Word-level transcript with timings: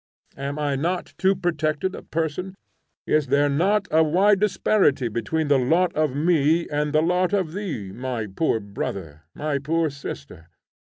Am 0.35 0.57
I 0.57 0.75
not 0.75 1.13
too 1.19 1.35
protected 1.35 1.93
a 1.93 2.01
person? 2.01 2.55
is 3.05 3.27
there 3.27 3.49
not 3.49 3.87
a 3.91 4.03
wide 4.03 4.39
disparity 4.39 5.09
between 5.09 5.47
the 5.47 5.59
lot 5.59 5.93
of 5.93 6.15
me 6.15 6.67
and 6.69 6.91
the 6.91 7.03
lot 7.03 7.33
of 7.33 7.53
thee, 7.53 7.91
my 7.91 8.25
poor 8.25 8.59
brother, 8.59 9.21
my 9.35 9.59
poor 9.59 9.91
sister? 9.91 10.47